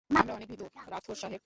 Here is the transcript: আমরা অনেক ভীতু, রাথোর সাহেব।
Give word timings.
আমরা 0.09 0.33
অনেক 0.33 0.47
ভীতু, 0.49 0.65
রাথোর 0.87 1.15
সাহেব। 1.15 1.39